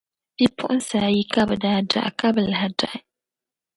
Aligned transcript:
Bipuɣiŋsi 0.37 0.95
ayi 1.07 1.23
ka 1.33 1.41
bɛ 1.47 1.55
daa 1.63 1.79
dɔɣi 1.89 2.11
ka 2.19 2.27
bi 2.35 2.41
lahi 2.51 2.67
dɔɣi. 2.79 2.97